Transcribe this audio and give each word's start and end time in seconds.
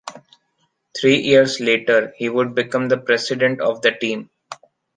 Three 0.99 1.19
years 1.19 1.59
later 1.59 2.11
he 2.17 2.27
would 2.27 2.55
become 2.55 2.87
the 2.89 2.97
president 2.97 3.61
of 3.61 3.83
the 3.83 3.91
team. 3.91 4.31